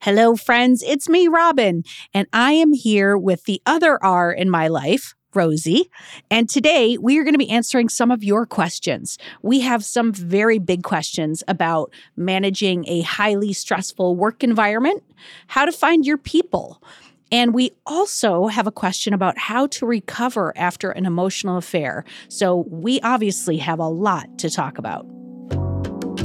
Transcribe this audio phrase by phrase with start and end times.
[0.00, 0.82] Hello, friends.
[0.82, 1.82] It's me, Robin,
[2.14, 5.90] and I am here with the other R in my life, Rosie.
[6.30, 9.18] And today we are going to be answering some of your questions.
[9.42, 15.02] We have some very big questions about managing a highly stressful work environment,
[15.48, 16.82] how to find your people.
[17.32, 22.04] And we also have a question about how to recover after an emotional affair.
[22.28, 25.06] So we obviously have a lot to talk about.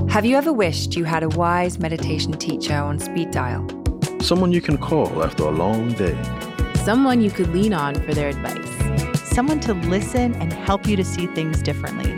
[0.09, 3.65] Have you ever wished you had a wise meditation teacher on speed dial?
[4.19, 6.21] Someone you can call after a long day.
[6.83, 9.19] Someone you could lean on for their advice.
[9.29, 12.15] Someone to listen and help you to see things differently.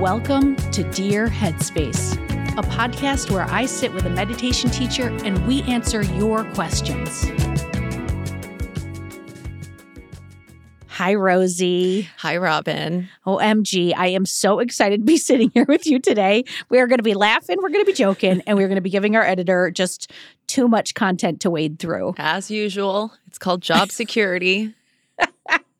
[0.00, 2.14] Welcome to Dear Headspace,
[2.58, 7.26] a podcast where I sit with a meditation teacher and we answer your questions.
[10.96, 12.06] Hi, Rosie.
[12.18, 13.08] Hi, Robin.
[13.26, 16.44] OMG, I am so excited to be sitting here with you today.
[16.68, 18.82] We are going to be laughing, we're going to be joking, and we're going to
[18.82, 20.12] be giving our editor just
[20.48, 22.12] too much content to wade through.
[22.18, 24.74] As usual, it's called job security.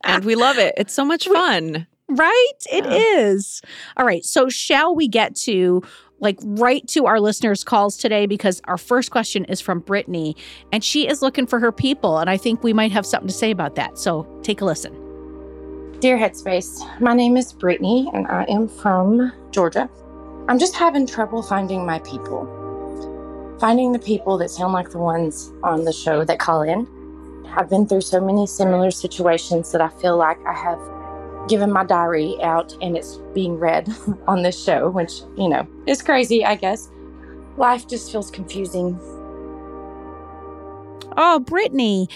[0.02, 0.72] and we love it.
[0.78, 1.86] It's so much fun.
[2.08, 2.52] Right?
[2.72, 3.60] It is.
[3.98, 4.24] All right.
[4.24, 5.82] So, shall we get to
[6.20, 8.24] like right to our listeners' calls today?
[8.24, 10.36] Because our first question is from Brittany,
[10.72, 12.16] and she is looking for her people.
[12.16, 13.98] And I think we might have something to say about that.
[13.98, 15.01] So, take a listen.
[16.02, 19.88] Dear Headspace, my name is Brittany and I am from Georgia.
[20.48, 22.44] I'm just having trouble finding my people.
[23.60, 26.88] Finding the people that sound like the ones on the show that call in.
[27.54, 30.80] I've been through so many similar situations that I feel like I have
[31.48, 33.88] given my diary out and it's being read
[34.26, 36.90] on this show, which, you know, is crazy, I guess.
[37.56, 38.98] Life just feels confusing.
[41.16, 42.08] Oh, Brittany.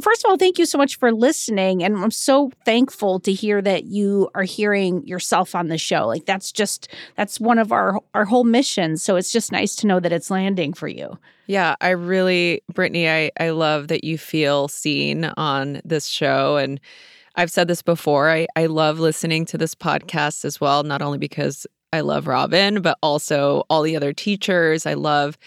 [0.00, 1.82] First of all, thank you so much for listening.
[1.82, 6.06] And I'm so thankful to hear that you are hearing yourself on the show.
[6.06, 9.02] Like that's just that's one of our our whole missions.
[9.02, 11.18] So it's just nice to know that it's landing for you.
[11.46, 16.56] Yeah, I really, Brittany, I, I love that you feel seen on this show.
[16.56, 16.80] And
[17.34, 18.30] I've said this before.
[18.30, 22.82] I, I love listening to this podcast as well, not only because I love Robin,
[22.82, 24.86] but also all the other teachers.
[24.86, 25.38] I love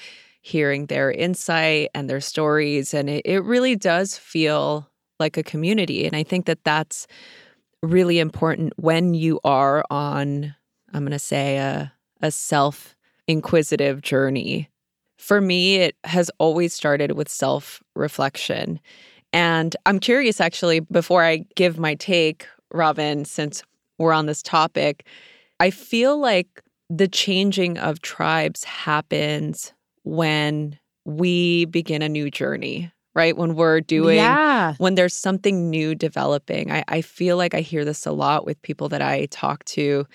[0.44, 2.94] hearing their insight and their stories.
[2.94, 6.06] And it, it really does feel like a community.
[6.06, 7.08] And I think that that's
[7.82, 10.54] really important when you are on,
[10.94, 12.96] I'm going to say, a, a self
[13.26, 14.70] inquisitive journey.
[15.18, 18.82] For me, it has always started with self reflection.
[19.32, 23.64] And I'm curious, actually, before I give my take, Robin, since
[23.98, 25.08] we're on this topic,
[25.62, 29.74] I feel like the changing of tribes happens
[30.04, 33.36] when we begin a new journey, right?
[33.36, 34.76] When we're doing, yeah.
[34.78, 36.72] when there's something new developing.
[36.72, 40.06] I, I feel like I hear this a lot with people that I talk to.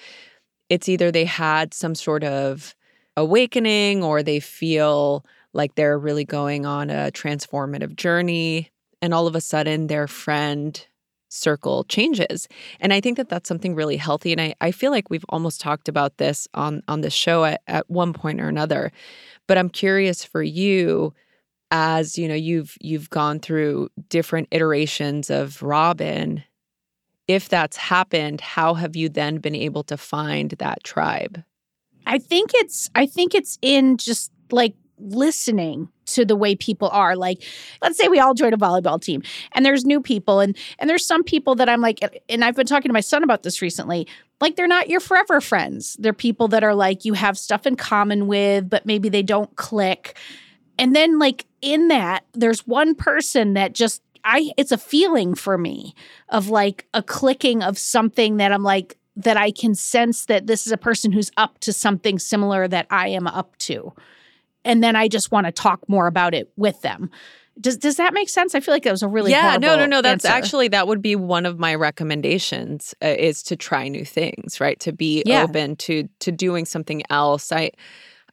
[0.68, 2.74] It's either they had some sort of
[3.16, 8.70] awakening or they feel like they're really going on a transformative journey.
[9.00, 10.84] And all of a sudden, their friend
[11.28, 12.48] circle changes.
[12.80, 14.32] And I think that that's something really healthy.
[14.32, 17.60] And I, I feel like we've almost talked about this on, on the show at,
[17.66, 18.92] at one point or another.
[19.48, 21.12] But I'm curious for you
[21.70, 26.42] as you know you've you've gone through different iterations of Robin
[27.26, 31.42] if that's happened how have you then been able to find that tribe?
[32.06, 37.16] I think it's I think it's in just like listening to the way people are.
[37.16, 37.42] Like
[37.82, 39.22] let's say we all join a volleyball team
[39.52, 42.66] and there's new people and and there's some people that I'm like and I've been
[42.66, 44.06] talking to my son about this recently
[44.40, 45.96] like they're not your forever friends.
[45.98, 49.54] They're people that are like you have stuff in common with but maybe they don't
[49.56, 50.16] click.
[50.78, 55.58] And then like in that there's one person that just I it's a feeling for
[55.58, 55.94] me
[56.28, 60.64] of like a clicking of something that I'm like that I can sense that this
[60.66, 63.92] is a person who's up to something similar that I am up to.
[64.64, 67.10] And then I just want to talk more about it with them.
[67.60, 68.54] Does does that make sense?
[68.54, 70.36] I feel like that was a really yeah no no no that's answer.
[70.36, 74.78] actually that would be one of my recommendations uh, is to try new things right
[74.80, 75.42] to be Yeah.
[75.42, 77.72] open to to doing something else i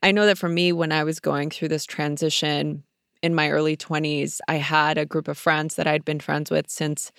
[0.03, 2.83] i know that for me when i was going through this transition
[3.23, 6.69] in my early 20s i had a group of friends that i'd been friends with
[6.69, 7.11] since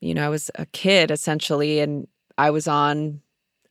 [0.00, 3.22] you know i was a kid essentially and i was on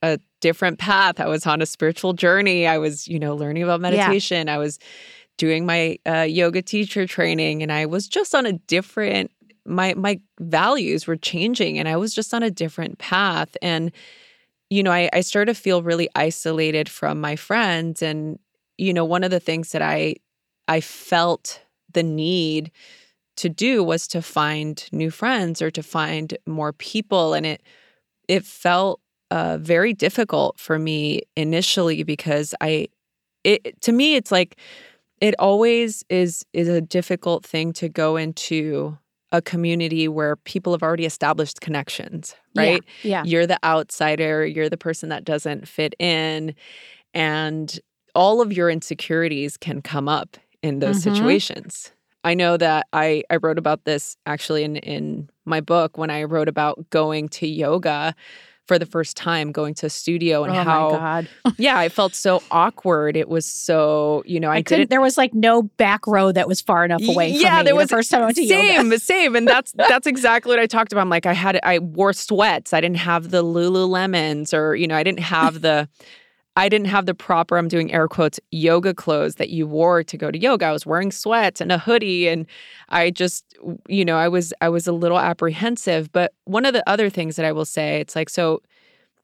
[0.02, 1.18] a different path.
[1.18, 2.66] I was on a spiritual journey.
[2.66, 4.48] I was you know learning about meditation.
[4.48, 4.78] I was
[5.38, 9.30] doing my uh, yoga teacher training and i was just on a different
[9.66, 13.56] my my values were changing and i was just on a different path.
[13.60, 13.92] And
[14.70, 18.38] you know I, I started to feel really isolated from my friends and
[18.78, 20.16] you know one of the things that i
[20.68, 21.60] i felt
[21.92, 22.70] the need
[23.36, 27.62] to do was to find new friends or to find more people and it
[28.28, 29.00] it felt
[29.30, 32.86] uh, very difficult for me initially because i
[33.44, 34.56] it to me it's like
[35.20, 38.96] it always is is a difficult thing to go into
[39.32, 43.24] a community where people have already established connections right Yeah.
[43.24, 46.54] you're the outsider you're the person that doesn't fit in
[47.14, 47.80] and
[48.14, 51.02] all of your insecurities can come up in those Mhm.
[51.02, 51.92] situations
[52.24, 56.22] i know that i i wrote about this actually in in my book when i
[56.24, 58.14] wrote about going to yoga
[58.66, 61.28] for the first time going to a studio and oh how my god.
[61.56, 65.00] yeah i felt so awkward it was so you know i, I, couldn't didn't there
[65.00, 67.78] was like no back row that was far enough away from yeah, me there the
[67.78, 68.98] was first time I went to same, yoga.
[69.06, 71.02] same, and that's that's exactly what I talked about.
[71.02, 72.72] I'm like, I had, I wore sweats.
[72.72, 75.88] I didn't have the Lululemons, or you know, I didn't have the,
[76.56, 77.58] I didn't have the proper.
[77.58, 80.66] I'm doing air quotes yoga clothes that you wore to go to yoga.
[80.66, 82.46] I was wearing sweats and a hoodie, and
[82.88, 83.44] I just,
[83.88, 86.10] you know, I was, I was a little apprehensive.
[86.12, 88.62] But one of the other things that I will say, it's like so.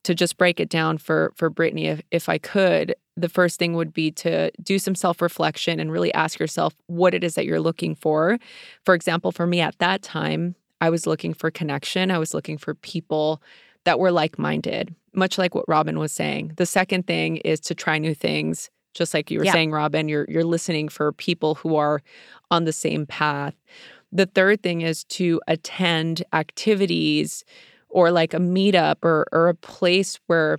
[0.06, 3.74] To just break it down for for Brittany, if if I could, the first thing
[3.74, 7.46] would be to do some self reflection and really ask yourself what it is that
[7.46, 8.38] you're looking for.
[8.84, 12.10] For example, for me at that time, I was looking for connection.
[12.10, 13.40] I was looking for people
[13.84, 16.52] that were like minded, much like what Robin was saying.
[16.56, 18.70] The second thing is to try new things.
[18.94, 19.52] Just like you were Yeah.
[19.52, 22.02] saying, Robin, you're you're listening for people who are
[22.50, 23.54] on the same path.
[24.12, 27.44] The third thing is to attend activities
[27.88, 30.58] or like a meetup or or a place where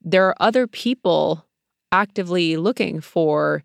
[0.00, 1.44] there are other people
[1.92, 3.62] actively looking for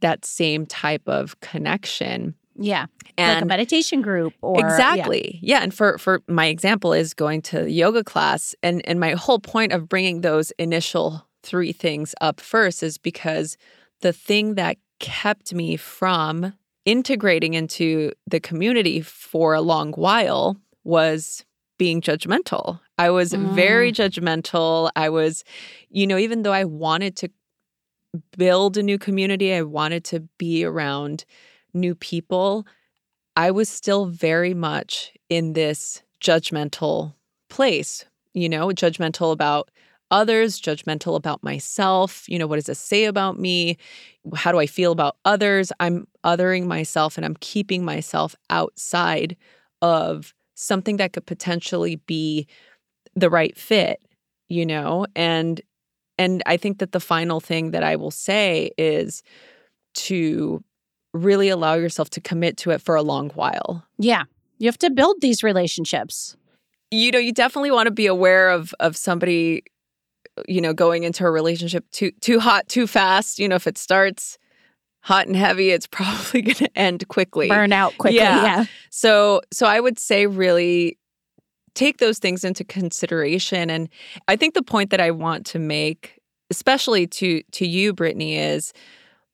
[0.00, 2.34] that same type of connection.
[2.58, 2.86] Yeah.
[3.18, 5.38] And like a meditation group or exactly.
[5.42, 5.62] Yeah.
[5.62, 9.72] And for for my example is going to yoga class and and my whole point
[9.72, 13.56] of bringing those initial three things up first is because
[14.00, 16.52] the thing that kept me from
[16.84, 21.44] integrating into the community for a long while was
[21.78, 22.80] being judgmental.
[22.96, 23.96] I was very mm.
[23.96, 24.90] judgmental.
[24.96, 25.44] I was,
[25.90, 27.28] you know, even though I wanted to
[28.38, 31.24] build a new community, I wanted to be around
[31.76, 32.66] new people,
[33.36, 37.14] I was still very much in this judgmental
[37.48, 39.70] place, you know, judgmental about
[40.10, 42.28] others, judgmental about myself.
[42.28, 43.76] You know, what does this say about me?
[44.34, 45.72] How do I feel about others?
[45.80, 49.36] I'm othering myself and I'm keeping myself outside
[49.82, 52.46] of something that could potentially be
[53.14, 54.00] the right fit,
[54.48, 55.06] you know?
[55.14, 55.60] And
[56.18, 59.22] and I think that the final thing that I will say is
[59.94, 60.64] to
[61.16, 63.84] really allow yourself to commit to it for a long while.
[63.98, 64.24] Yeah.
[64.58, 66.36] You have to build these relationships.
[66.90, 69.64] You know, you definitely want to be aware of of somebody
[70.46, 73.38] you know, going into a relationship too too hot, too fast.
[73.38, 74.38] You know, if it starts
[75.00, 77.48] hot and heavy, it's probably going to end quickly.
[77.48, 78.18] Burn out quickly.
[78.18, 78.42] Yeah.
[78.42, 78.64] yeah.
[78.90, 80.98] So so I would say really
[81.74, 83.90] take those things into consideration and
[84.28, 86.18] I think the point that I want to make
[86.50, 88.72] especially to to you Brittany is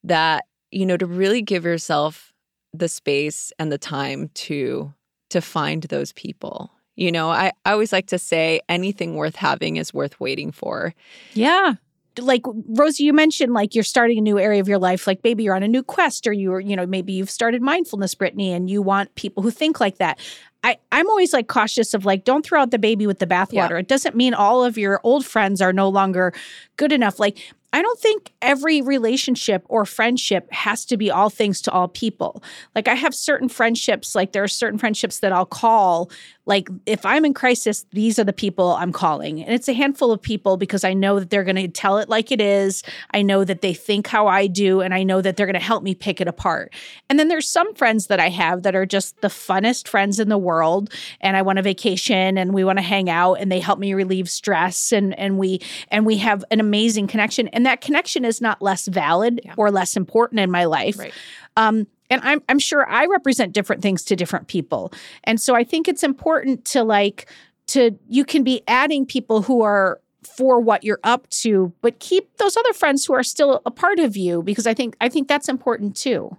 [0.05, 2.33] that you know to really give yourself
[2.73, 4.93] the space and the time to
[5.31, 6.71] to find those people.
[6.95, 10.95] You know, I, I always like to say anything worth having is worth waiting for.
[11.33, 11.75] Yeah.
[12.19, 15.07] Like Rosie, you mentioned like you're starting a new area of your life.
[15.07, 18.14] Like maybe you're on a new quest or you're, you know, maybe you've started mindfulness,
[18.14, 20.21] Brittany, and you want people who think like that.
[20.62, 23.71] I, I'm always like cautious of like, don't throw out the baby with the bathwater.
[23.71, 23.79] Yeah.
[23.79, 26.35] It doesn't mean all of your old friends are no longer
[26.76, 27.19] good enough.
[27.19, 27.38] Like,
[27.73, 32.43] I don't think every relationship or friendship has to be all things to all people.
[32.75, 36.11] Like, I have certain friendships, like, there are certain friendships that I'll call,
[36.45, 39.43] like, if I'm in crisis, these are the people I'm calling.
[39.43, 42.09] And it's a handful of people because I know that they're going to tell it
[42.09, 42.83] like it is.
[43.12, 45.61] I know that they think how I do, and I know that they're going to
[45.61, 46.75] help me pick it apart.
[47.09, 50.29] And then there's some friends that I have that are just the funnest friends in
[50.29, 50.93] the world.
[51.21, 53.95] And I want a vacation and we want to hang out and they help me
[53.95, 57.49] relieve stress and and we and we have an amazing connection.
[57.49, 59.54] And that connection is not less valid Yeah.
[59.57, 60.99] or less important in my life.
[60.99, 61.12] Right.
[61.57, 64.92] Um, and I'm I'm sure I represent different things to different people.
[65.25, 67.28] And so I think it's important to like
[67.69, 70.00] to you can be adding people who are
[70.37, 73.99] for what you're up to, but keep those other friends who are still a part
[73.99, 76.37] of you because I think I think that's important too.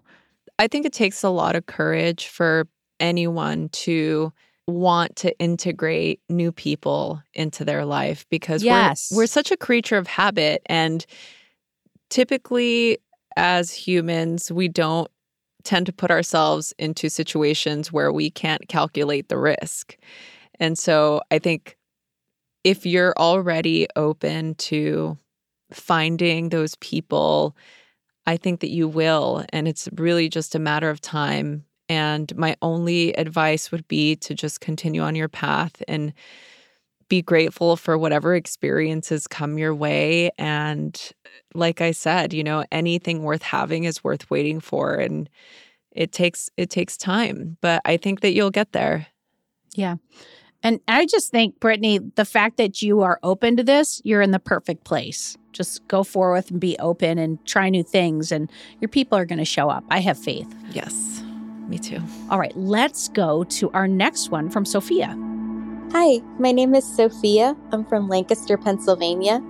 [0.59, 2.67] I think it takes a lot of courage for
[2.99, 4.31] anyone to
[4.67, 9.10] want to integrate new people into their life because Yes.
[9.12, 11.05] we're, we're such a creature of habit and
[12.10, 12.98] typically
[13.36, 15.10] as humans we don't
[15.63, 19.98] tend to put ourselves into situations where we can't calculate the risk
[20.60, 21.77] and so i think
[22.63, 25.17] if you're already open to
[25.72, 27.55] finding those people
[28.25, 29.43] I think that you will.
[29.51, 31.65] And it's really just a matter of time.
[31.93, 36.12] And my only advice would be to just continue on your path and
[37.07, 40.31] be grateful for whatever experiences come your way.
[40.39, 41.00] And
[41.53, 44.95] like I said, you know, anything worth having is worth waiting for.
[44.95, 45.29] And
[45.91, 47.57] it takes it takes time.
[47.62, 49.05] But I think that you'll get there.
[49.75, 49.97] Yeah.
[50.63, 54.31] And I just think, Brittany, the fact that you are open to this, you're in
[54.31, 55.38] the perfect place.
[55.51, 59.39] Just go forward and be open and try new things, and your people are going
[59.39, 59.83] to show up.
[59.91, 60.47] I have faith.
[60.71, 61.22] Yes.
[61.67, 62.01] Me too.
[62.29, 65.17] All right, let's go to our next one from Sophia.
[65.91, 67.55] Hi, my name is Sophia.
[67.72, 69.41] I'm from Lancaster, Pennsylvania.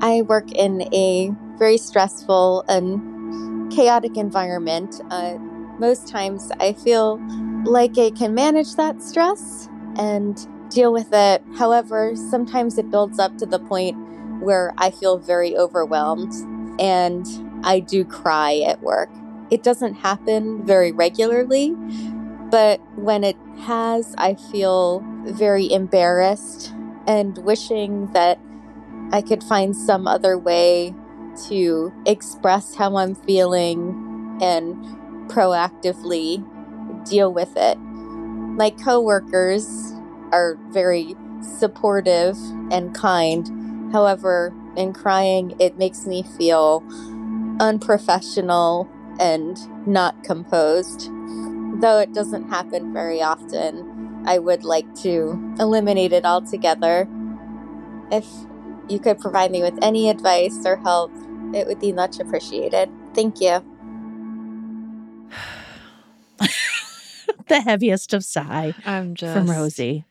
[0.00, 5.00] I work in a very stressful and chaotic environment.
[5.10, 5.38] Uh,
[5.78, 7.18] most times I feel
[7.64, 10.36] like I can manage that stress and
[10.70, 11.42] deal with it.
[11.56, 13.96] However, sometimes it builds up to the point
[14.40, 16.32] where I feel very overwhelmed
[16.78, 17.26] and
[17.64, 19.10] I do cry at work.
[19.50, 21.74] It doesn't happen very regularly,
[22.50, 26.72] but when it has, I feel very embarrassed
[27.06, 28.40] and wishing that
[29.12, 30.94] I could find some other way
[31.48, 34.76] to express how I'm feeling and
[35.28, 36.44] proactively
[37.08, 37.78] deal with it.
[37.78, 39.92] My coworkers
[40.32, 42.36] are very supportive
[42.70, 43.92] and kind.
[43.92, 46.82] However, in crying, it makes me feel
[47.60, 48.88] unprofessional
[49.18, 51.10] and not composed.
[51.80, 57.08] Though it doesn't happen very often, I would like to eliminate it altogether.
[58.10, 58.26] If
[58.88, 61.12] you could provide me with any advice or help,
[61.54, 62.90] it would be much appreciated.
[63.14, 63.64] Thank you.
[67.48, 70.04] the heaviest of sigh I'm just from Rosie.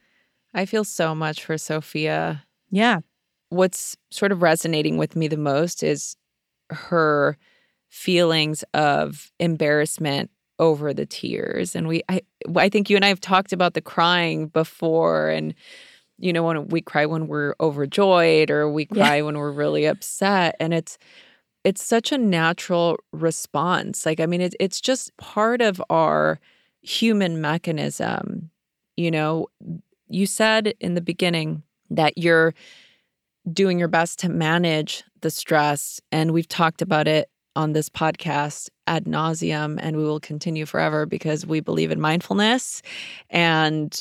[0.54, 2.46] I feel so much for Sophia.
[2.70, 3.00] Yeah.
[3.50, 6.16] what's sort of resonating with me the most is
[6.70, 7.38] her
[7.96, 12.22] feelings of embarrassment over the tears and we I
[12.58, 15.54] I think you and I have talked about the crying before and
[16.18, 19.06] you know when we cry when we're overjoyed or we Yeah.
[19.06, 20.98] cry when we're really upset and it's
[21.64, 26.38] it's such a natural response like i mean it's it's just part of our
[26.82, 28.50] human mechanism
[28.98, 29.48] you know
[30.10, 32.54] you said in the beginning that you're
[33.52, 36.02] doing your best to manage the stress.
[36.12, 41.06] And we've talked about it on this podcast ad nauseum, and we will continue forever
[41.06, 42.82] because we believe in mindfulness.
[43.30, 44.00] And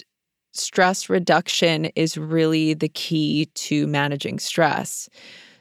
[0.53, 5.09] stress reduction is really the key to managing stress.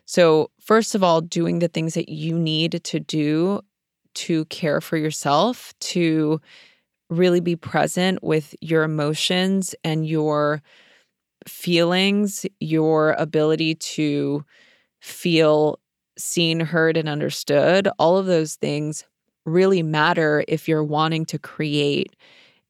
[0.06, 3.62] So, first of all, doing the things that you need to do
[4.16, 6.40] to care for yourself, to
[7.10, 10.62] really be present with your emotions and your
[11.48, 14.44] feelings, your ability to
[15.02, 15.80] feel
[16.17, 19.05] seen, heard, and understood, all of those things
[19.46, 22.15] really matter if you're wanting to create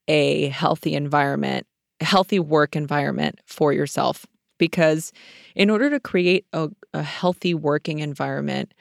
[0.07, 1.67] a healthy environment,
[2.01, 4.25] a healthy work environment for yourself.
[4.59, 5.11] Because
[5.55, 8.73] in order to create a, a healthy working environment,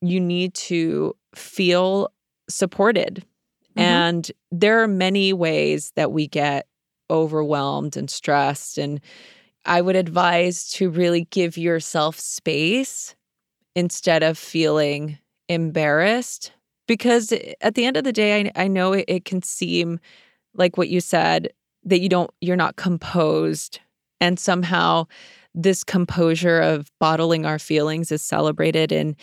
[0.00, 2.10] you need to feel
[2.48, 3.24] supported.
[3.70, 3.80] Mm-hmm.
[3.80, 6.66] And there are many ways that we get
[7.10, 8.78] overwhelmed and stressed.
[8.78, 9.00] And
[9.64, 13.14] I would advise to really give yourself space
[13.76, 15.18] instead of feeling
[15.48, 16.50] embarrassed.
[16.88, 20.00] Because at the end of the day, I, I know it, it can seem
[20.54, 21.52] like what you said
[21.84, 23.78] that you don't, you're not composed.
[24.20, 25.06] And somehow
[25.54, 29.16] this composure of bottling our feelings is celebrated in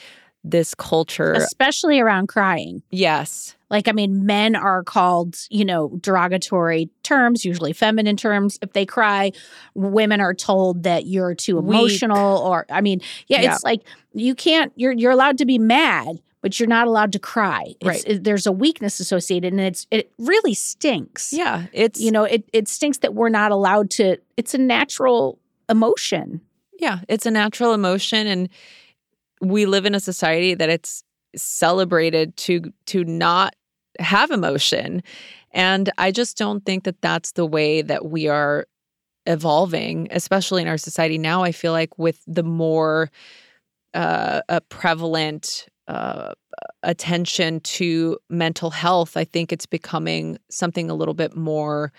[0.43, 2.83] this culture, especially around crying.
[2.91, 3.55] Yes.
[3.73, 8.59] Like, I mean, men are called, you know, derogatory terms, usually feminine terms.
[8.61, 9.31] If they cry,
[9.73, 12.49] women are told that you're too emotional, Weak.
[12.51, 13.81] or, I mean, yeah, yeah, it's like
[14.13, 17.73] you can't, you're, you're allowed to be mad, but you're not allowed to cry.
[17.79, 18.03] It's, right.
[18.05, 21.33] It, there's a weakness associated, and it's it really stinks.
[21.33, 24.17] Yeah, it's you know it it stinks that we're not allowed to.
[24.37, 26.41] It's a natural emotion.
[26.77, 28.49] Yeah, it's a natural emotion, and
[29.41, 31.03] we live in a society that it's
[31.35, 33.55] celebrated to to not
[33.99, 35.03] have emotion.
[35.51, 38.65] And i just don't think that that's the way that we are
[39.25, 41.43] evolving especially in our society now.
[41.43, 43.09] I feel like with the more
[43.93, 46.33] uh, a prevalent uh,
[46.81, 51.91] attention to mental health i think it's becoming something a little bit more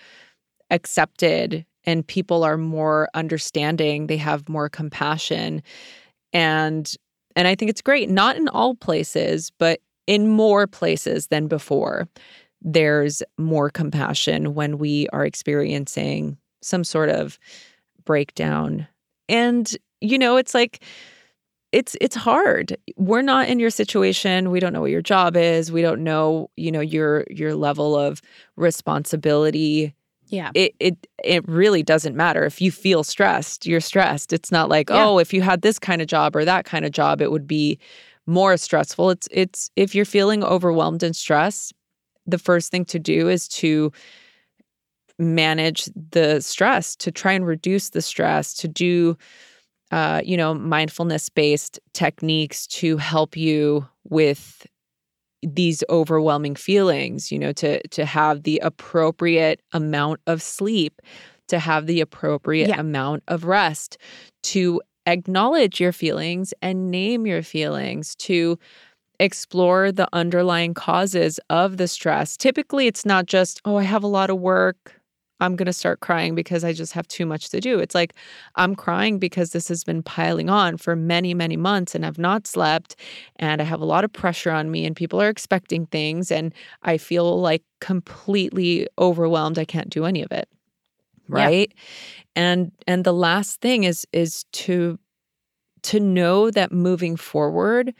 [0.71, 4.07] accepted and people are more understanding.
[4.07, 5.61] They have more compassion.
[6.33, 6.91] And
[7.37, 12.07] and I think it's great, not in all places, but in more places than before.
[12.61, 17.37] There's more compassion when we are experiencing some sort of
[18.05, 18.87] breakdown.
[19.29, 20.83] And, you know, it's like,
[21.71, 22.77] it's it's hard.
[22.95, 24.49] We're not in your situation.
[24.49, 25.73] We don't know what your job is.
[25.73, 28.21] We don't know, you know, your your level of
[28.55, 29.93] responsibility
[30.27, 30.51] yeah.
[30.53, 34.33] It it it really doesn't matter if you feel stressed, you're stressed.
[34.33, 35.05] It's not like, yeah.
[35.05, 37.47] "Oh, if you had this kind of job or that kind of job, it would
[37.47, 37.79] be
[38.27, 41.73] more stressful." It's it's if you're feeling overwhelmed and stressed,
[42.25, 43.91] the first thing to do is to
[45.17, 49.17] manage the stress, to try and reduce the stress, to do
[49.91, 54.65] uh, you know, mindfulness based techniques to help you with
[55.43, 61.01] these overwhelming feelings you know to to have the appropriate amount of sleep
[61.47, 62.79] to have the appropriate yeah.
[62.79, 63.97] amount of rest
[64.41, 68.57] to acknowledge your feelings and name your feelings to
[69.19, 74.07] explore the underlying causes of the stress typically it's not just oh i have a
[74.07, 75.01] lot of work
[75.39, 77.79] I'm going to start crying because I just have too much to do.
[77.79, 78.13] It's like
[78.55, 82.47] I'm crying because this has been piling on for many, many months and I've not
[82.47, 82.95] slept
[83.35, 86.53] and I have a lot of pressure on me and people are expecting things and
[86.83, 89.59] I feel like completely overwhelmed.
[89.59, 90.47] I can't do any of it.
[91.27, 91.71] Right?
[91.75, 91.81] Yeah.
[92.35, 94.99] And and the last thing is is to
[95.83, 97.93] to know that moving forward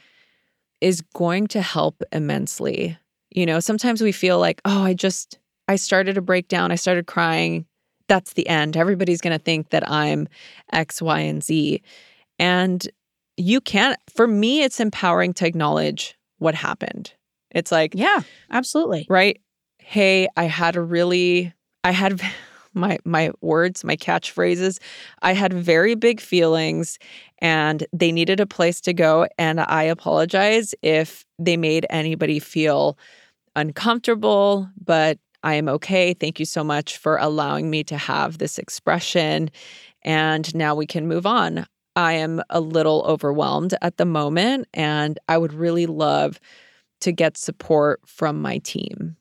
[0.81, 2.97] is going to help immensely.
[3.31, 6.71] You know, sometimes we feel like, "Oh, I just I started to break down.
[6.71, 7.65] I started crying.
[8.07, 8.77] That's the end.
[8.77, 10.27] Everybody's going to think that I'm
[10.71, 11.81] X, Y, and Z.
[12.37, 12.87] And
[13.37, 17.13] you can't, for me, it's empowering to acknowledge what happened.
[17.51, 19.07] It's like, yeah, absolutely.
[19.09, 19.41] Right.
[19.79, 22.21] Hey, I had a really, I had
[22.75, 24.79] my my words, my catchphrases.
[25.21, 26.99] I had very big feelings
[27.39, 32.97] and they needed a place to go and I apologize if they made anybody feel
[33.55, 36.13] uncomfortable, but I am okay.
[36.13, 39.51] Thank you so much for allowing me to have this expression.
[40.01, 41.65] And now we can move on.
[41.95, 46.39] I am a little overwhelmed at the moment, and I would really love
[47.01, 49.15] to get support from my team.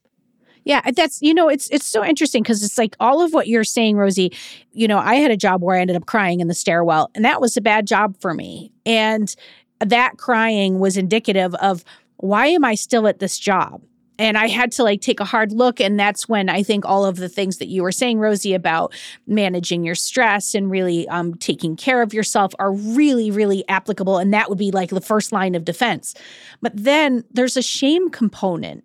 [0.65, 3.65] Yeah, that's you know, it's it's so interesting because it's like all of what you're
[3.65, 4.33] saying, Rosie.
[4.73, 7.25] You know, I had a job where I ended up crying in the stairwell, and
[7.25, 8.73] that was a bad job for me.
[8.87, 9.35] And
[9.81, 11.85] that crying was indicative of
[12.17, 13.83] why am I still at this job?
[14.19, 15.81] and I had to like take a hard look.
[15.81, 18.95] And that's when I think all of the things that you were saying, Rosie, about
[19.27, 24.19] managing your stress and really um, taking care of yourself are really, really applicable.
[24.19, 26.15] And that would be like the first line of defense.
[26.63, 28.85] But then there's a shame component.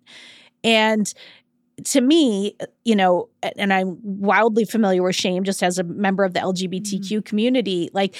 [0.64, 1.12] And
[1.84, 6.34] to me, you know, and I'm wildly familiar with shame just as a member of
[6.34, 7.20] the LGBTQ mm-hmm.
[7.20, 8.16] community, like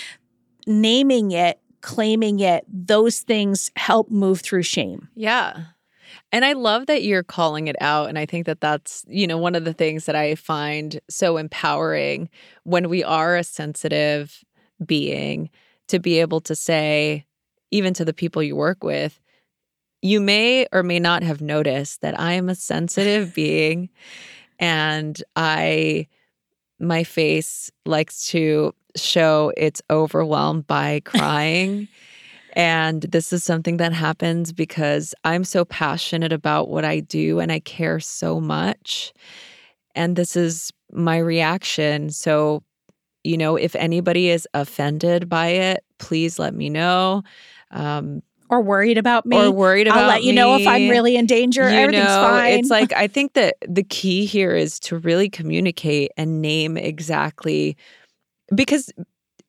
[0.66, 5.08] naming it, claiming it, those things help move through shame.
[5.14, 5.64] Yeah.
[6.32, 8.08] And I love that you're calling it out.
[8.08, 11.36] And I think that that's, you know, one of the things that I find so
[11.36, 12.28] empowering
[12.64, 14.44] when we are a sensitive
[14.84, 15.50] being
[15.88, 17.26] to be able to say,
[17.70, 19.19] even to the people you work with,
[20.02, 23.88] you may or may not have noticed that I am a sensitive being
[24.58, 26.06] and I
[26.78, 31.88] my face likes to show it's overwhelmed by crying.
[32.54, 37.52] and this is something that happens because I'm so passionate about what I do and
[37.52, 39.12] I care so much.
[39.94, 42.10] And this is my reaction.
[42.10, 42.62] So,
[43.22, 47.22] you know, if anybody is offended by it, please let me know.
[47.70, 49.38] Um, or worried about me.
[49.38, 50.36] Or worried about I'll let you me.
[50.36, 51.62] know if I'm really in danger.
[51.62, 52.58] You Everything's know, fine.
[52.58, 57.76] It's like I think that the key here is to really communicate and name exactly
[58.54, 58.92] because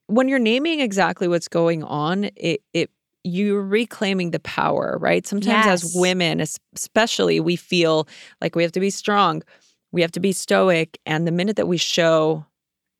[0.05, 2.91] when you're naming exactly what's going on, it it
[3.23, 5.25] you're reclaiming the power, right?
[5.27, 6.39] Sometimes as women,
[6.75, 8.07] especially, we feel
[8.39, 9.43] like we have to be strong,
[9.91, 12.45] we have to be stoic, and the minute that we show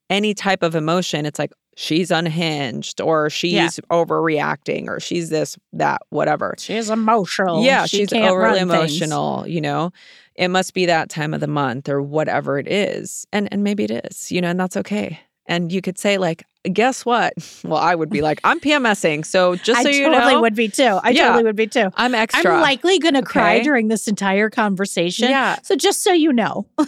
[0.09, 3.69] any type of emotion, it's like she's unhinged or she's Yeah.
[3.89, 6.53] overreacting or she's this that whatever.
[6.59, 7.63] she's emotional.
[7.63, 8.71] Yeah, She she's overly things.
[8.71, 9.91] emotional, you know.
[10.35, 13.25] It must be that time of the month or whatever it is.
[13.33, 15.19] And and maybe it is, you know, and that's okay.
[15.47, 17.33] And you could say like, guess what?
[17.65, 19.25] Well, I would be like, I'm PMSing.
[19.25, 20.99] So just I so you totally know, would be too.
[21.03, 21.25] I Yeah.
[21.27, 21.89] totally would be too.
[21.95, 22.53] I'm extra.
[22.55, 25.29] I'm likely going to cry during this entire conversation.
[25.29, 25.57] Yeah.
[25.63, 26.67] So just so you know,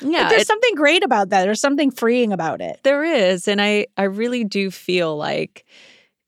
[0.00, 1.42] yeah, there's it- something great about that.
[1.44, 2.80] There's something freeing about it.
[2.82, 3.48] there is.
[3.48, 5.64] And I I really do feel like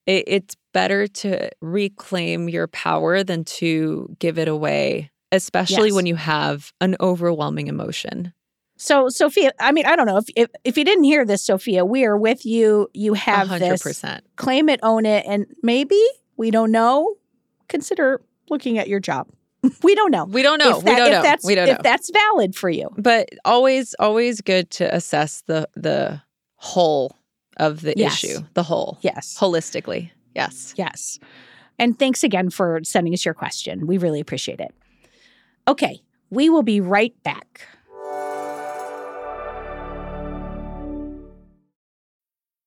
[0.07, 5.95] it, it's better to reclaim your power than to give it away, especially Yes.
[5.97, 8.33] when you have an overwhelming emotion.
[8.77, 11.85] So Sophia, I mean, I don't know if if, if you didn't hear this, Sophia,
[11.85, 12.89] we are with you.
[12.95, 13.83] You have hundred this.
[13.83, 14.25] percent.
[14.37, 16.01] Claim it, own it, and maybe
[16.39, 17.17] we don't know.
[17.69, 19.29] Consider looking at your job.
[19.83, 20.25] We don't know.
[20.25, 20.79] We don't know.
[20.79, 21.23] If we don't if know.
[21.23, 21.73] That's, we don't know.
[21.73, 22.89] if that's valid for you.
[22.97, 26.21] but always always good to assess the the
[26.57, 27.17] whole
[27.59, 28.25] of the Yes.
[28.25, 29.37] issue the whole Yes.
[29.39, 31.19] holistically yes Yes.
[31.79, 33.87] And thanks again for sending us your question.
[33.87, 34.75] We really appreciate it.
[35.67, 37.67] Okay, we will be right back.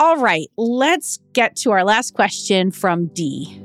[0.00, 3.62] All right, let's get to our last question from Dee.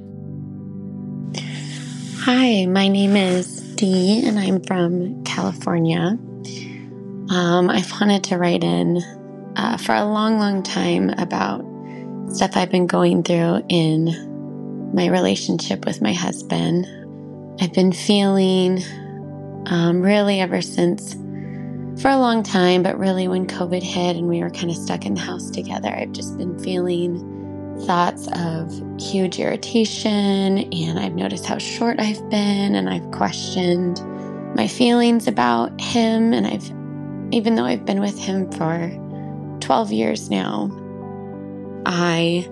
[2.24, 6.20] Hi, my name is Dee, and I'm from California.
[7.30, 9.02] Um, I've wanted to write in
[9.56, 11.64] uh, for a long, long time about
[12.28, 16.86] stuff I've been going through in my relationship with my husband.
[17.62, 18.84] I've been feeling
[19.68, 21.16] um, really ever since
[22.02, 25.06] for a long time, but really when COVID hit and we were kind of stuck
[25.06, 27.32] in the house together, I've just been feeling
[27.86, 34.02] thoughts of huge irritation, and I've noticed how short I've been, and I've questioned
[34.56, 36.34] my feelings about him.
[36.34, 36.66] And I've,
[37.34, 38.90] even though I've been with him for
[39.62, 40.72] 12 years now,
[41.86, 42.48] I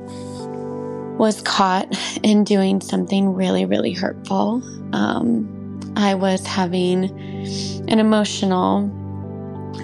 [1.17, 1.87] was caught
[2.23, 4.61] in doing something really, really hurtful.
[4.93, 5.49] Um,
[5.95, 7.05] I was having
[7.89, 8.89] an emotional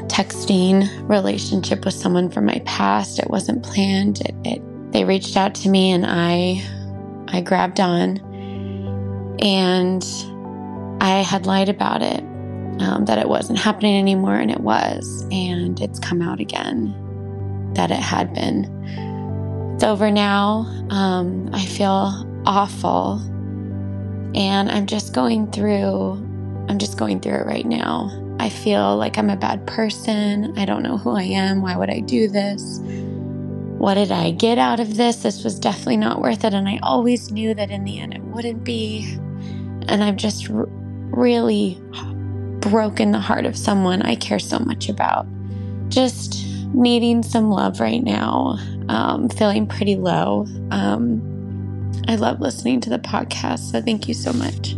[0.08, 3.19] texting relationship with someone from my past.
[3.19, 4.21] It wasn't planned.
[4.21, 6.63] It, it they reached out to me and I
[7.28, 8.17] I grabbed on
[9.41, 10.04] and
[11.02, 12.21] I had lied about it
[12.82, 16.95] um, that it wasn't happening anymore and it was and it's come out again
[17.75, 18.65] that it had been
[19.75, 23.19] it's over now um, I feel awful
[24.36, 26.13] and I'm just going through
[26.67, 30.65] I'm just going through it right now I feel like I'm a bad person I
[30.65, 32.80] don't know who I am why would I do this
[33.80, 35.23] what did I get out of this?
[35.23, 36.54] This was definitely not worth it.
[36.54, 39.10] And I always knew that in the end it wouldn't be.
[39.88, 40.67] And I've just r-
[41.12, 41.82] really
[42.60, 45.25] broken the heart of someone I care so much about.
[45.88, 48.58] Just needing some love right now,
[48.89, 50.45] um, feeling pretty low.
[50.71, 51.21] Um,
[52.10, 53.71] I love listening to the podcast.
[53.71, 54.75] So thank you so much.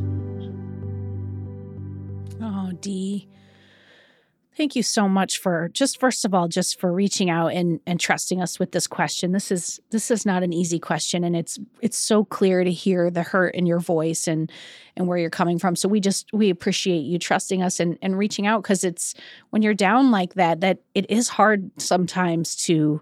[4.62, 8.00] Thank you so much for just first of all just for reaching out and and
[8.00, 9.32] trusting us with this question.
[9.32, 13.10] This is this is not an easy question and it's it's so clear to hear
[13.10, 14.52] the hurt in your voice and
[14.96, 15.76] and where you're coming from.
[15.76, 19.16] So we just we appreciate you trusting us and and reaching out cuz it's
[19.50, 23.02] when you're down like that that it is hard sometimes to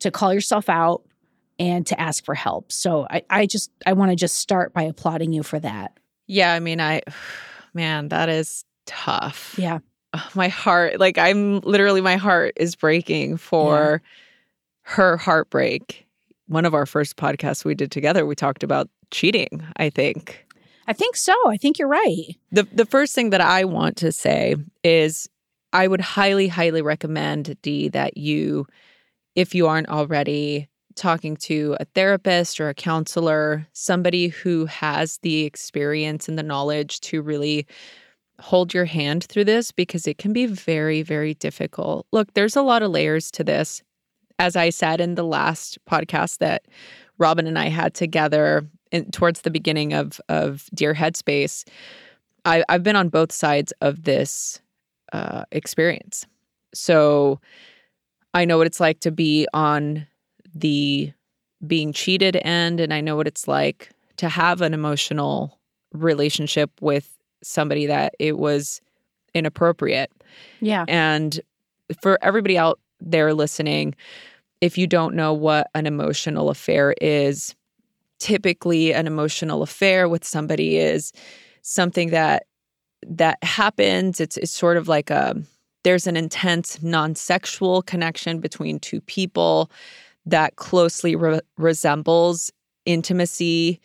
[0.00, 1.04] to call yourself out
[1.60, 2.72] and to ask for help.
[2.72, 5.96] So I I just I want to just start by applauding you for that.
[6.26, 7.02] Yeah, I mean I
[7.74, 9.54] man, that is tough.
[9.56, 9.78] Yeah
[10.34, 14.08] my heart like i'm literally my heart is breaking for yeah.
[14.82, 16.06] her heartbreak.
[16.46, 20.44] One of our first podcasts we did together we talked about cheating i think.
[20.86, 21.34] I think so.
[21.46, 22.34] I think you're right.
[22.50, 25.28] The the first thing that i want to say is
[25.72, 28.66] i would highly highly recommend Dee that you
[29.34, 35.44] if you aren't already talking to a therapist or a counselor somebody who has the
[35.44, 37.66] experience and the knowledge to really
[38.40, 42.06] hold your hand through this because it can be very, very difficult.
[42.12, 43.82] Look, there's a lot of layers to this.
[44.38, 46.66] As I said in the last podcast that
[47.18, 51.64] Robin and I had together in, towards the beginning of of Dear Headspace,
[52.44, 54.60] I, I've been on both sides of this
[55.12, 56.26] uh, experience.
[56.72, 57.40] So
[58.34, 60.06] I know what it's like to be on
[60.54, 61.12] the
[61.66, 65.58] being cheated end, and I know what it's like to have an emotional
[65.92, 68.80] relationship with somebody that it was
[69.34, 70.10] inappropriate.
[70.60, 70.84] Yeah.
[70.88, 71.40] And
[72.00, 73.94] for everybody out there listening,
[74.60, 77.54] if you don't know what an emotional affair is,
[78.18, 81.12] typically an emotional affair with somebody is
[81.62, 82.44] something that
[83.06, 84.20] that happens.
[84.20, 85.40] It's it's sort of like a
[85.84, 89.70] there's an intense non-sexual connection between two people
[90.26, 92.50] that closely re- resembles
[92.84, 93.80] intimacy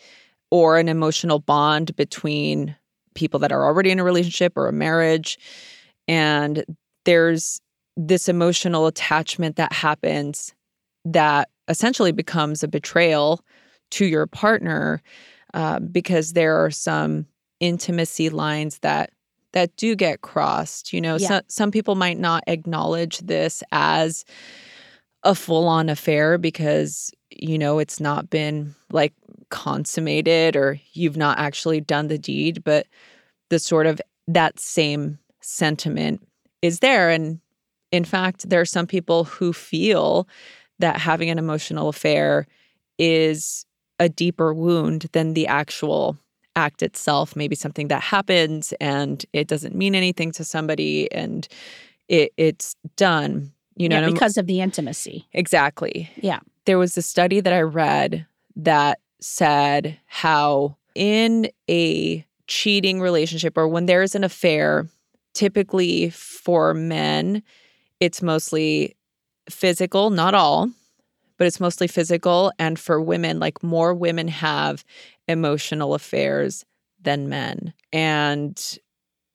[0.50, 2.76] or an emotional bond between
[3.14, 5.38] people that are already in a relationship or a marriage.
[6.08, 6.64] And
[7.06, 7.62] there's
[7.96, 10.54] this emotional attachment that happens
[11.06, 13.42] that essentially becomes a betrayal
[13.92, 15.02] to your partner
[15.54, 17.26] uh, because there are some
[17.60, 19.12] intimacy lines that
[19.54, 21.28] that do get crossed you know yeah.
[21.28, 24.26] so, some people might not acknowledge this as
[25.24, 29.14] a full-on affair because you know it's not been like
[29.50, 32.88] consummated or you've not actually done the deed, but
[33.50, 36.26] the sort of that same sentiment
[36.62, 37.10] is there.
[37.10, 37.40] And
[37.92, 40.28] in fact, there are some people who feel
[40.80, 42.48] that having an emotional affair
[42.98, 43.66] is
[44.00, 46.18] a deeper wound than the actual
[46.56, 47.36] act itself.
[47.36, 51.48] Maybe something that happens and it doesn't mean anything to somebody and
[52.08, 53.52] it, it's done.
[53.76, 55.28] You know, yeah, because of the intimacy.
[55.34, 56.10] Exactly.
[56.18, 56.40] Yeah.
[56.66, 63.68] There was a study that I read that said how in a cheating relationship or
[63.68, 64.88] when there is an affair,
[65.34, 67.42] typically for men,
[68.00, 68.96] it's mostly
[69.50, 70.70] physical, not all,
[71.38, 72.52] but it's mostly physical.
[72.60, 74.86] And for women, like more women have
[75.28, 76.66] emotional affairs
[77.02, 77.74] than men.
[77.92, 78.78] And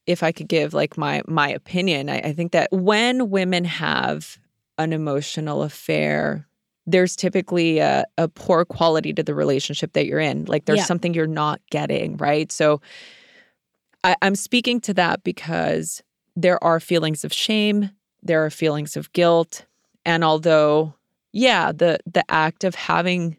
[0.08, 4.38] if I could give like my my opinion, I, I think that when women have
[4.78, 6.48] an emotional affair,
[6.86, 10.46] there's typically a, a, poor quality to the relationship that you're in.
[10.46, 10.84] Like there's yeah.
[10.84, 12.50] something you're not getting, right?
[12.50, 12.80] So
[14.02, 16.02] I, I'm speaking to that because
[16.36, 17.90] there are feelings of shame,
[18.22, 19.66] there are feelings of guilt.
[20.06, 20.94] And although,
[21.32, 23.36] yeah, the the act of having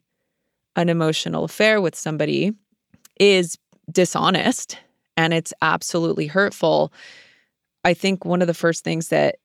[0.75, 2.53] an emotional affair with somebody
[3.19, 3.57] is
[3.91, 4.77] dishonest
[5.19, 6.93] and it's absolutely hurtful.
[7.83, 9.35] I think one of the first things that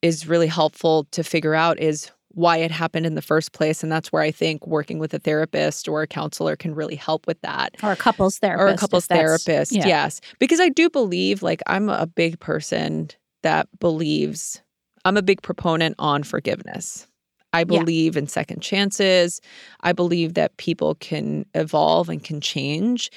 [0.00, 3.82] is really helpful to figure out is why it happened in the first place.
[3.82, 7.26] And that's where I think working with a therapist or a counselor can really help
[7.26, 7.74] with that.
[7.82, 8.62] Or a couples therapist.
[8.62, 9.88] Or a couples therapist, yeah.
[9.88, 10.20] yes.
[10.38, 13.10] Because I do believe, like, I'm a big person
[13.42, 14.62] that believes,
[15.04, 17.08] I'm a big proponent on forgiveness.
[17.52, 18.20] I believe yeah.
[18.20, 19.40] in second chances.
[19.80, 23.10] I believe that people can evolve and can change.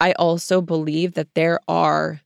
[0.00, 2.20] I also believe that there are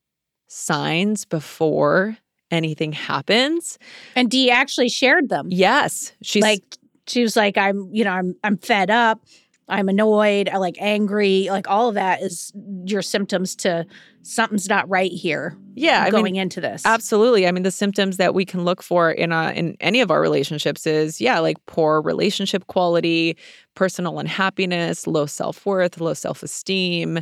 [0.49, 2.17] signs before
[2.51, 3.79] anything happens.
[4.17, 5.49] And Dee actually shared them.
[5.51, 6.13] Yes.
[6.23, 6.63] She's like
[7.07, 9.21] she was like, I'm, you know, I'm I'm fed up,
[9.69, 12.53] I'm annoyed, I like angry, like all of that is
[12.85, 13.87] your symptoms to
[14.23, 15.57] something's not right here.
[15.75, 16.83] Yeah, going I mean, into this.
[16.85, 17.47] Absolutely.
[17.47, 20.21] I mean, the symptoms that we can look for in a, in any of our
[20.21, 23.37] relationships is yeah, like poor relationship quality,
[23.75, 27.21] personal unhappiness, low self-worth, low self-esteem,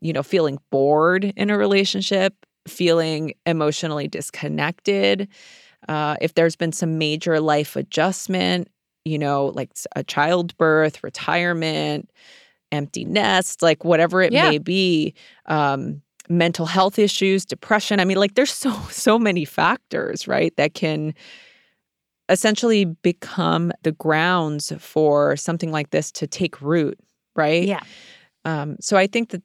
[0.00, 2.34] you know, feeling bored in a relationship,
[2.68, 5.28] feeling emotionally disconnected,
[5.88, 8.68] uh, if there's been some major life adjustment,
[9.04, 12.10] you know, like a childbirth, retirement,
[12.72, 14.50] empty nest, like whatever it Yeah.
[14.50, 15.14] may be,
[15.46, 18.00] um, mental health issues, depression.
[18.00, 21.14] I mean, like there's so so many factors, right, that can
[22.28, 26.98] essentially become the grounds for something like this to take root,
[27.36, 27.64] right?
[27.64, 27.82] Yeah.
[28.44, 29.42] Um, so I think that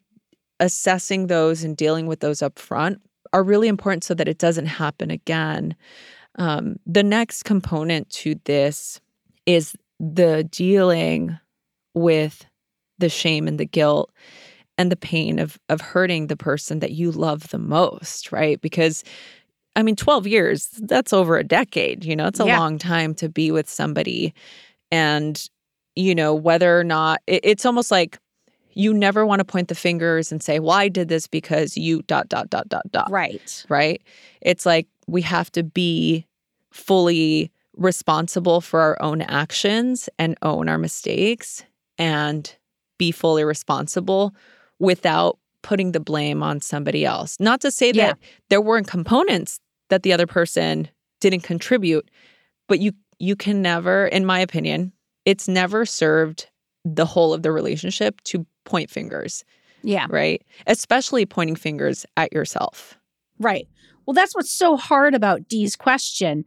[0.59, 3.01] assessing those and dealing with those up front
[3.33, 5.75] are really important so that it doesn't happen again.
[6.37, 8.99] Um, the next component to this
[9.45, 11.37] is the dealing
[11.93, 12.45] with
[12.99, 14.11] the shame and the guilt
[14.77, 18.59] and the pain of of hurting the person that you love the most, right?
[18.61, 19.03] Because
[19.75, 22.57] I mean 12 years, that's over a decade, you know, it's a Yeah.
[22.57, 24.33] long time to be with somebody
[24.91, 25.49] and
[25.95, 28.17] you know whether or not it, it's almost like
[28.73, 32.01] you never want to point the fingers and say, "Well, I did this because you
[32.03, 33.65] dot dot dot dot dot." Right.
[33.67, 34.01] Right?
[34.41, 36.25] It's like we have to be
[36.71, 41.63] fully responsible for our own actions and own our mistakes
[41.97, 42.55] and
[42.97, 44.33] be fully responsible
[44.81, 47.37] without putting the blame on somebody else.
[47.39, 48.07] Not to say Yeah.
[48.07, 48.17] that
[48.49, 50.89] there weren't components that the other person
[51.19, 52.09] didn't contribute,
[52.67, 54.91] but you you can never in my opinion,
[55.25, 56.49] it's never served
[56.83, 59.43] the whole of the relationship to point fingers,
[59.83, 60.07] Yeah.
[60.09, 60.41] right?
[60.65, 62.97] Especially pointing fingers at yourself.
[63.39, 63.67] Right.
[64.07, 66.43] Well, that's what's so hard about Dee's question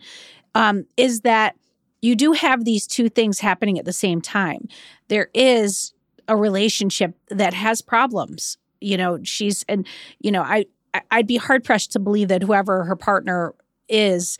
[0.56, 1.54] um, is that
[2.02, 4.66] you do have these two things happening at the same time.
[5.08, 5.92] There is
[6.28, 8.58] a relationship that has problems.
[8.80, 9.86] You know, she's and
[10.20, 10.66] you know, I
[11.10, 13.54] I'd be hard pressed to believe that whoever her partner
[13.88, 14.38] is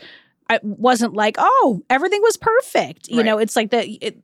[0.51, 3.09] I wasn't like, oh, everything was perfect.
[3.09, 3.27] You Right.
[3.27, 3.87] know, it's like that.
[3.88, 4.18] It,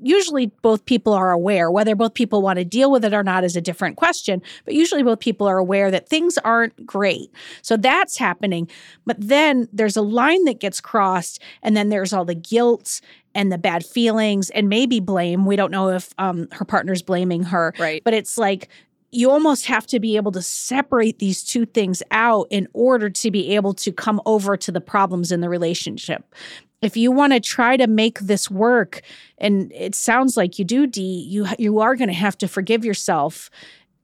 [0.00, 1.70] usually, both people are aware.
[1.70, 4.40] Whether both people want to deal with it or not is a different question.
[4.64, 7.30] But usually, both people are aware that things aren't great.
[7.62, 8.68] So that's happening.
[9.04, 13.00] But then there's a line that gets crossed, and then there's all the guilt
[13.36, 15.44] and the bad feelings and maybe blame.
[15.44, 17.74] We don't know if um, her partner's blaming her.
[17.78, 18.02] Right.
[18.02, 18.68] But it's like
[19.12, 23.30] you almost have to be able to separate these two things out in order to
[23.30, 26.34] be able to come over to the problems in the relationship.
[26.80, 29.02] If you want to try to make this work,
[29.38, 32.84] and it sounds like you do, Dee, you you are going to have to forgive
[32.84, 33.50] yourself,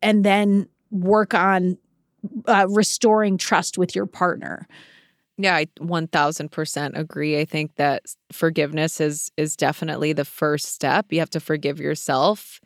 [0.01, 1.79] and then work on
[2.47, 4.68] uh, restoring trust with your partner.
[5.38, 7.38] Yeah, I 1000% agree.
[7.40, 11.07] I think that forgiveness is is definitely the first step.
[11.11, 12.61] You have to forgive yourself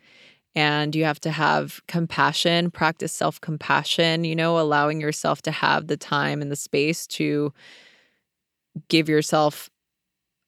[0.55, 5.97] and you have to have compassion, practice self-compassion, you know, allowing yourself to have the
[5.97, 7.53] time and the space to
[8.89, 9.69] give yourself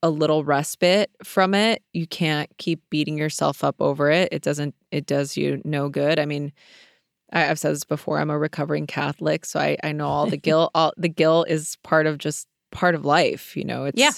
[0.04, 1.84] a little respite from it.
[1.94, 4.30] You can't keep beating yourself up over it.
[4.32, 6.20] It doesn't it does you no good.
[6.20, 6.54] I mean,
[7.32, 8.20] I, I've said this before.
[8.20, 10.72] I'm a recovering Catholic, so I, I know all the guilt.
[10.76, 13.56] All the guilt is part of just part of life.
[13.58, 14.12] You know, it's Yeah.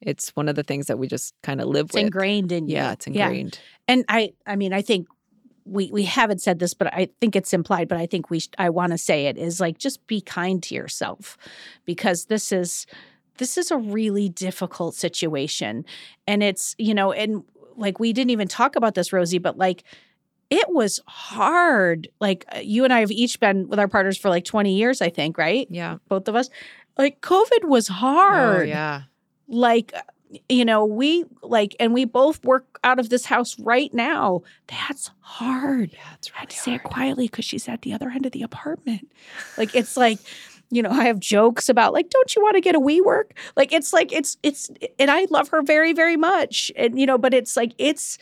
[0.00, 2.04] it's one of the things that we just kind of live It's with.
[2.04, 2.74] ingrained in you.
[2.74, 3.26] Yeah, it's Yeah.
[3.28, 3.58] ingrained.
[3.88, 5.06] And I, I mean, I think
[5.64, 7.86] we we haven't said this, but I think it's implied.
[7.88, 10.62] But I think we, sh- I want to say it is like just be kind
[10.64, 11.36] to yourself,
[11.84, 12.86] because this is
[13.38, 15.84] this is a really difficult situation,
[16.26, 17.44] and it's you know, and
[17.76, 19.84] like we didn't even talk about this, Rosie, but like
[20.50, 22.08] it was hard.
[22.20, 25.00] Like uh, you and I have each been with our partners for like twenty years,
[25.00, 25.66] I think, right?
[25.70, 25.98] Yeah.
[26.08, 26.50] both of us.
[26.98, 29.02] Like COVID was hard Oh yeah.
[29.48, 29.94] like
[30.48, 35.10] you know we like and we both work out of this house right now that's
[35.20, 38.08] hard Yeah, it's i had really to say it quietly because she's at the other
[38.10, 39.10] end of the apartment
[39.58, 40.18] like it's like
[40.70, 43.72] you know i have jokes about like don't you want to get a WeWork like
[43.72, 47.34] it's like it's it's and i love her very very much and you know but
[47.34, 48.16] it's like it's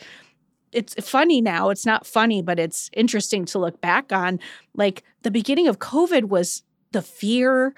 [0.71, 4.39] it's funny now it's not funny but it's interesting to look back on
[4.75, 7.73] like the beginning of covid was the fear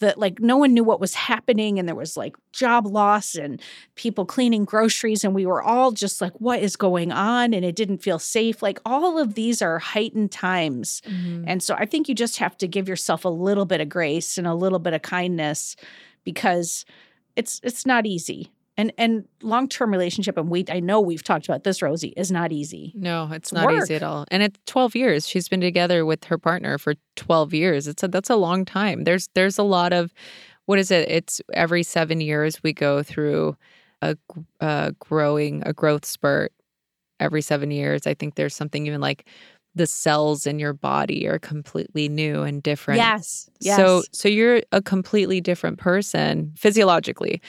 [0.00, 3.62] that like no one knew what was happening and there was like job loss and
[3.94, 7.54] people cleaning groceries and we were all just like what is going on?
[7.54, 8.60] and it didn't feel safe.
[8.60, 11.00] Like all of these are heightened times.
[11.06, 11.44] Mhm.
[11.46, 14.36] and so i think you just have to give yourself a little bit of grace
[14.36, 15.76] and a little bit of kindness
[16.24, 16.84] because
[17.34, 21.64] it's it's not easy and and long-term relationship and we i know we've talked about
[21.64, 23.82] this rosie is not easy No, it's It's not work.
[23.82, 24.24] easy at all.
[24.30, 25.26] And it's 12 years.
[25.28, 27.86] She's been together with her partner for 12 years.
[27.88, 29.04] It's a, that's a long time.
[29.04, 30.12] There's there's a lot of
[30.66, 31.08] what is it?
[31.08, 33.56] It's every 7 years we go through
[34.02, 36.52] a growing a growth spurt
[37.20, 38.06] every 7 years.
[38.06, 39.26] I think there's something even like
[39.74, 42.98] the cells in your body are completely new and different.
[42.98, 47.40] yes yes So so you're a completely different person physiologically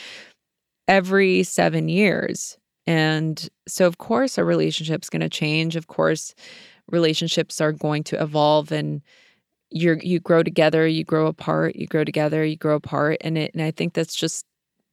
[0.87, 2.57] every 7 years.
[2.85, 5.75] And so of course a relationship's going to change.
[5.75, 6.33] Of course
[6.89, 9.01] relationships are going to evolve and
[9.69, 13.51] you're you grow together, you grow apart, you grow together, you grow apart and it
[13.53, 14.45] and I think that's just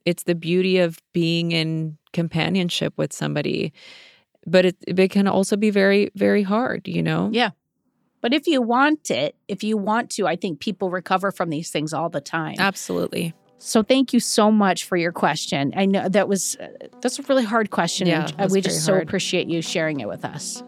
[0.04, 3.72] it's the beauty of being in companionship with somebody.
[4.46, 7.30] But it it can also be very very hard, you know.
[7.32, 7.50] Yeah.
[8.20, 11.70] But if you want it, if you want to, I think people recover from these
[11.70, 12.56] things all the time.
[12.58, 13.34] Absolutely.
[13.66, 15.72] So thank you so much for your question.
[15.74, 16.68] I know that was uh,
[17.00, 18.06] that's a really hard question.
[18.06, 19.04] Yeah, and we just so hard.
[19.04, 20.62] appreciate you sharing it with us.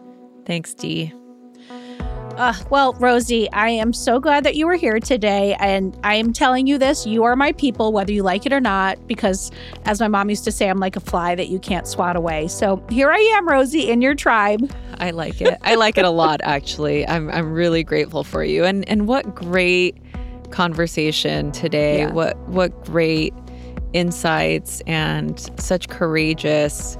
[0.45, 1.13] Thanks, Dee.
[1.69, 5.55] Uh, well, Rosie, I am so glad that you were here today.
[5.59, 8.59] And I am telling you this you are my people, whether you like it or
[8.59, 9.51] not, because
[9.85, 12.47] as my mom used to say, I'm like a fly that you can't swat away.
[12.47, 14.71] So here I am, Rosie, in your tribe.
[14.99, 15.55] I like it.
[15.61, 17.07] I like it a lot actually.
[17.07, 18.65] I'm I'm really grateful for you.
[18.65, 19.95] And and what great
[20.51, 21.99] conversation today.
[21.99, 22.11] Yeah.
[22.11, 23.33] What what great
[23.93, 26.97] insights and such courageous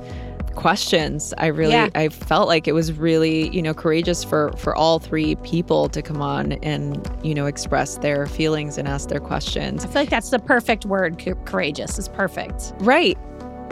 [0.56, 1.34] questions.
[1.38, 1.90] I really Yeah.
[1.96, 6.02] I felt like it was really, you know, courageous for for all three people to
[6.02, 9.86] come on and, you know, express their feelings and ask their questions.
[9.86, 11.24] I feel like that's the perfect word.
[11.46, 12.74] Courageous is perfect.
[12.80, 13.18] Right.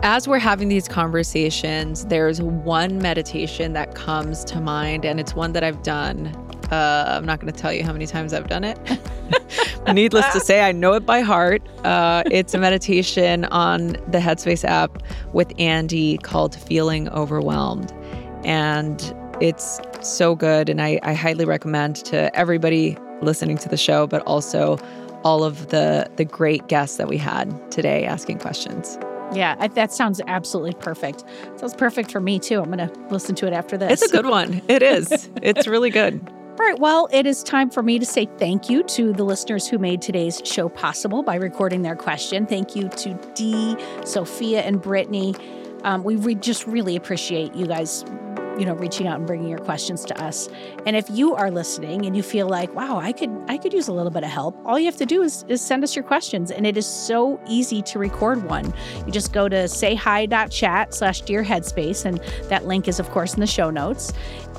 [0.04, 5.54] As we're having these conversations, there's one meditation that comes to mind, and it's one
[5.54, 6.36] that I've done.
[6.72, 8.78] Uh, I'm not going to tell you how many times I've done it.
[9.94, 11.62] Needless to say, I know it by heart.
[11.84, 15.04] Uh, it's a meditation on the Headspace app
[15.34, 17.94] with Andy called Feeling Overwhelmed.
[18.44, 20.70] And it's so good.
[20.70, 24.78] And I, I highly recommend to everybody listening to the show, but also
[25.24, 28.98] all of the the great guests that we had today asking questions.
[29.34, 31.24] Yeah, that sounds absolutely perfect.
[31.58, 32.62] Sounds perfect for me too.
[32.62, 34.04] I'm going to listen to it after this.
[34.04, 34.62] It's a good one.
[34.68, 35.30] It is.
[35.42, 36.22] it's really good.
[36.58, 39.68] All right, well, it is time for me to say thank you to the listeners
[39.68, 42.46] who made today's show possible by recording their question.
[42.46, 43.76] Thank you to Dee,
[44.06, 45.36] Sophia, and Brittany.
[45.84, 48.06] Um, we re- just really appreciate you guys,
[48.58, 50.50] you know, reaching out and bringing your questions to us.
[50.86, 53.88] And if you are listening and you feel like, wow, I could, I could use
[53.88, 56.04] a little bit of help, all you have to do is, is send us your
[56.04, 58.74] questions, and it is so easy to record one.
[59.06, 63.40] You just go to sayhi.chat slash dear headspace, and that link is, of course, in
[63.40, 64.14] the show notes.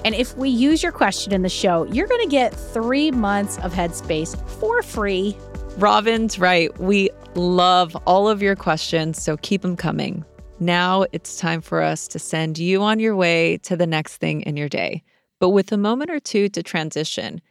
[0.04, 3.58] And if we use your question in the show, you're going to get three months
[3.58, 5.36] of Headspace for free.
[5.78, 6.76] Robin's right.
[6.78, 10.24] We love all of your questions, so keep them coming.
[10.58, 14.40] Now it's time for us to send you on your way to the next thing
[14.40, 15.02] in your day,
[15.38, 17.42] but with a moment or two to transition.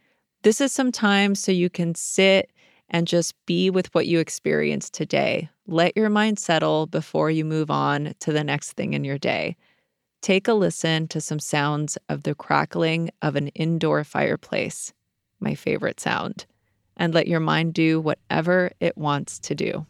[0.42, 2.50] This is some time so you can sit
[2.90, 5.48] and just be with what you experienced today.
[5.68, 9.56] Let your mind settle before you move on to the next thing in your day.
[10.20, 14.92] Take a listen to some sounds of the crackling of an indoor fireplace,
[15.38, 16.44] my favorite sound,
[16.96, 19.86] and let your mind do whatever it wants to do.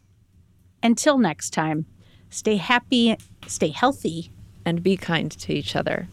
[0.83, 1.87] Until next time,
[2.29, 3.17] stay happy,
[3.47, 4.31] stay healthy,
[4.65, 6.07] and be kind to each other.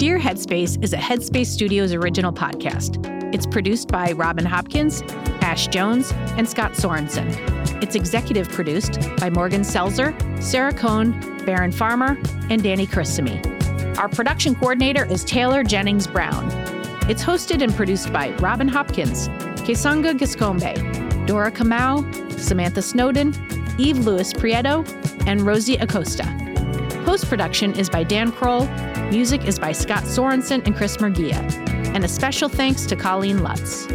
[0.00, 3.04] Dear Headspace is a Headspace Studios original podcast.
[3.34, 5.02] It's produced by Robin Hopkins,
[5.42, 7.28] Ash Jones, and Scott Sorensen.
[7.82, 12.16] It's executive produced by Morgan Selzer, Sarah Cohn, Baron Farmer,
[12.48, 13.98] and Danny Chrissamy.
[13.98, 16.46] Our production coordinator is Taylor Jennings Brown.
[17.10, 19.28] It's hosted and produced by Robin Hopkins,
[19.66, 23.34] Kessonga Giscombe, Dora Kamau, Samantha Snowden,
[23.78, 24.82] Eve Lewis Prieto,
[25.26, 26.24] and Rosie Acosta.
[27.04, 28.66] Post production is by Dan Kroll.
[29.10, 31.34] Music is by Scott Sorensen and Chris Mergia.
[31.96, 33.88] And a special thanks to Colleen Lutz.